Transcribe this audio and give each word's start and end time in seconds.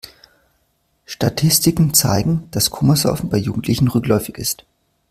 Statistiken 1.05 1.93
zeigen, 1.93 2.47
dass 2.49 2.71
Komasaufen 2.71 3.29
bei 3.29 3.37
Jugendlichen 3.37 3.87
rückläufig 3.87 4.35
ist. 4.39 4.65